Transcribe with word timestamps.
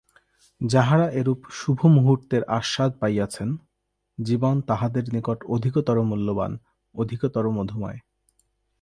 যাঁহারা 0.61 1.07
এরূপ 1.11 1.39
শুভমুহূর্তের 1.51 2.43
আস্বাদ 2.49 2.91
পাইয়াছেন, 2.99 3.49
জীবন 4.17 4.55
তাঁহাদের 4.61 5.05
নিকট 5.13 5.39
অধিকতর 5.45 5.97
মূল্যবান্, 6.01 6.53
অধিকতর 6.95 7.45
মধুময়। 7.49 7.99